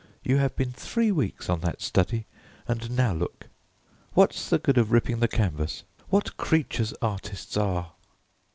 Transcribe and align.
You 0.23 0.37
have 0.37 0.55
been 0.55 0.71
three 0.71 1.11
weeks 1.11 1.47
on 1.47 1.59
that 1.59 1.79
study, 1.79 2.25
and 2.67 2.89
now 2.97 3.13
look! 3.13 3.49
What's 4.13 4.49
the 4.49 4.57
good 4.57 4.79
of 4.79 4.91
ripping 4.91 5.19
the 5.19 5.27
canvas? 5.27 5.83
What 6.09 6.37
creatures 6.37 6.95
artists 7.03 7.55
are!" 7.55 7.91